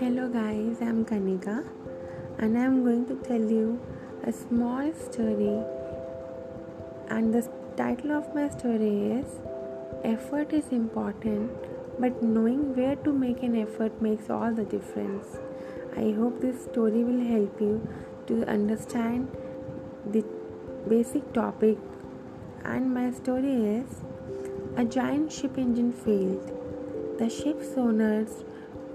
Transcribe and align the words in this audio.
Hello, 0.00 0.28
guys, 0.32 0.80
I'm 0.80 1.04
Kanika 1.04 1.64
and 2.38 2.58
I'm 2.58 2.82
going 2.82 3.06
to 3.06 3.14
tell 3.22 3.40
you 3.40 3.80
a 4.24 4.32
small 4.32 4.92
story. 4.94 5.62
And 7.08 7.32
the 7.32 7.48
title 7.76 8.10
of 8.10 8.34
my 8.34 8.48
story 8.48 9.12
is 9.12 9.26
Effort 10.02 10.52
is 10.52 10.72
important, 10.72 11.52
but 12.00 12.20
knowing 12.20 12.74
where 12.74 12.96
to 12.96 13.12
make 13.12 13.44
an 13.44 13.54
effort 13.54 14.02
makes 14.02 14.28
all 14.28 14.52
the 14.52 14.64
difference. 14.64 15.38
I 15.96 16.10
hope 16.18 16.40
this 16.40 16.64
story 16.64 17.04
will 17.04 17.24
help 17.24 17.60
you 17.60 17.86
to 18.26 18.44
understand 18.48 19.28
the 20.04 20.24
basic 20.88 21.32
topic. 21.32 21.78
And 22.64 22.92
my 22.92 23.12
story 23.12 23.54
is 23.54 24.02
a 24.74 24.84
giant 24.84 25.30
ship 25.30 25.58
engine 25.58 25.92
failed. 25.92 26.50
The 27.18 27.28
ship's 27.28 27.76
owners 27.76 28.44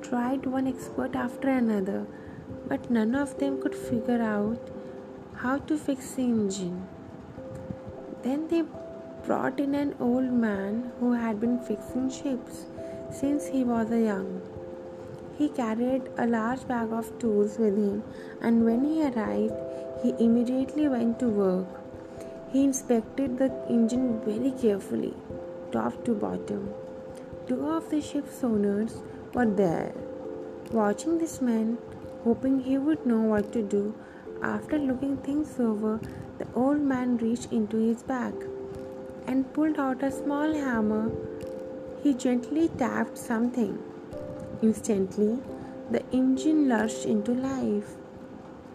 tried 0.02 0.46
one 0.46 0.68
expert 0.68 1.16
after 1.16 1.50
another, 1.50 2.08
but 2.68 2.90
none 2.90 3.14
of 3.14 3.38
them 3.38 3.62
could 3.62 3.76
figure 3.76 4.22
out 4.22 4.72
how 5.36 5.60
to 5.60 5.78
fix 5.78 6.14
the 6.14 6.24
engine. 6.24 6.88
Then 8.24 8.48
they 8.48 8.64
brought 9.28 9.60
in 9.60 9.76
an 9.76 9.96
old 10.00 10.32
man 10.32 10.92
who 11.00 11.12
had 11.14 11.40
been 11.40 11.60
fixing 11.60 12.10
ships 12.10 12.66
since 13.12 13.46
he 13.46 13.64
was 13.64 13.92
young. 13.92 14.42
He 15.38 15.50
carried 15.50 16.10
a 16.18 16.26
large 16.26 16.68
bag 16.68 16.92
of 16.92 17.20
tools 17.20 17.60
with 17.60 17.78
him, 17.78 18.04
and 18.42 18.66
when 18.66 18.84
he 18.84 19.04
arrived, 19.04 19.54
he 20.02 20.16
immediately 20.20 20.88
went 20.88 21.20
to 21.20 21.28
work. 21.28 21.68
He 22.52 22.64
inspected 22.64 23.38
the 23.38 23.52
engine 23.70 24.20
very 24.26 24.52
carefully, 24.60 25.14
top 25.72 26.04
to 26.06 26.14
bottom. 26.14 26.70
Two 27.48 27.68
of 27.68 27.90
the 27.90 28.02
ship's 28.02 28.44
owners 28.44 29.02
were 29.34 29.46
there, 29.46 29.94
watching 30.72 31.18
this 31.18 31.42
man, 31.42 31.78
hoping 32.24 32.60
he 32.60 32.78
would 32.78 33.06
know 33.06 33.22
what 33.22 33.52
to 33.54 33.62
do. 33.62 33.94
After 34.44 34.78
looking 34.78 35.18
things 35.18 35.60
over, 35.60 36.00
the 36.38 36.48
old 36.54 36.82
man 36.82 37.18
reached 37.18 37.52
into 37.52 37.78
his 37.78 38.04
bag 38.04 38.34
and 39.26 39.52
pulled 39.54 39.80
out 39.80 40.04
a 40.04 40.12
small 40.12 40.54
hammer. 40.54 41.12
He 42.04 42.14
gently 42.14 42.70
tapped 42.78 43.18
something. 43.18 43.80
Instantly, 44.62 45.40
the 45.92 46.04
engine 46.12 46.68
lurched 46.70 47.06
into 47.06 47.34
life. 47.34 47.96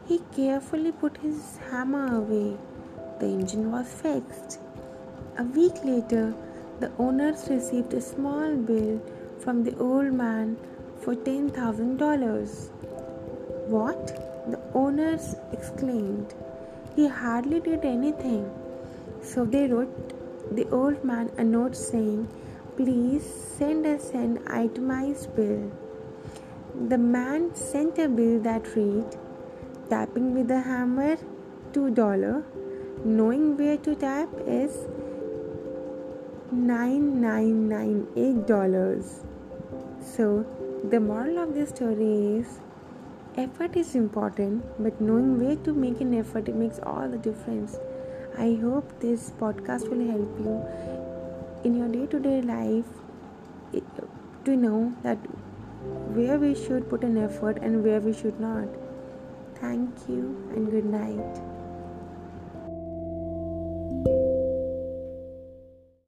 He 0.08 0.20
carefully 0.34 0.92
put 0.92 1.16
his 1.18 1.58
hammer 1.70 2.16
away. 2.16 2.56
The 3.20 3.26
engine 3.26 3.70
was 3.70 3.88
fixed. 3.88 4.58
A 5.38 5.44
week 5.44 5.84
later, 5.84 6.34
the 6.82 6.90
owners 6.98 7.42
received 7.48 7.92
a 7.94 8.00
small 8.00 8.54
bill 8.68 8.94
from 9.42 9.62
the 9.66 9.74
old 9.78 10.12
man 10.20 10.56
for 11.02 11.14
$10,000. 11.14 12.70
What? 13.74 14.00
The 14.52 14.60
owners 14.74 15.36
exclaimed. 15.52 16.34
He 16.96 17.06
hardly 17.06 17.60
did 17.60 17.84
anything. 17.84 18.50
So 19.22 19.44
they 19.44 19.68
wrote 19.68 20.56
the 20.56 20.68
old 20.70 21.04
man 21.04 21.30
a 21.38 21.44
note 21.44 21.76
saying, 21.76 22.26
Please 22.76 23.22
send 23.58 23.86
us 23.86 24.10
an 24.10 24.40
itemized 24.48 25.36
bill. 25.36 25.70
The 26.88 26.98
man 26.98 27.54
sent 27.54 27.98
a 27.98 28.08
bill 28.08 28.40
that 28.40 28.74
read, 28.74 29.16
Tapping 29.88 30.34
with 30.34 30.50
a 30.50 30.60
hammer, 30.60 31.16
$2. 31.72 32.44
Knowing 33.04 33.56
where 33.56 33.76
to 33.76 33.94
tap 33.94 34.28
is 34.46 34.76
$9998. 36.52 39.24
So, 40.04 40.44
the 40.90 41.00
moral 41.00 41.38
of 41.38 41.54
this 41.54 41.70
story 41.70 42.38
is 42.38 42.60
effort 43.36 43.76
is 43.76 43.94
important, 43.94 44.64
but 44.78 45.00
knowing 45.00 45.40
where 45.40 45.56
to 45.56 45.72
make 45.72 46.00
an 46.00 46.12
effort 46.14 46.48
it 46.48 46.54
makes 46.54 46.78
all 46.80 47.08
the 47.08 47.18
difference. 47.18 47.78
I 48.36 48.58
hope 48.60 49.00
this 49.00 49.30
podcast 49.40 49.88
will 49.88 50.06
help 50.06 50.38
you 50.40 50.62
in 51.64 51.74
your 51.76 51.88
day 51.88 52.06
to 52.06 52.18
day 52.18 52.42
life 52.42 52.84
to 54.44 54.56
know 54.56 54.92
that 55.02 55.18
where 56.18 56.38
we 56.38 56.54
should 56.54 56.88
put 56.90 57.04
an 57.04 57.16
effort 57.16 57.58
and 57.62 57.84
where 57.84 58.00
we 58.00 58.12
should 58.12 58.38
not. 58.40 58.68
Thank 59.60 60.08
you 60.08 60.36
and 60.54 60.70
good 60.70 60.84
night. 60.84 61.51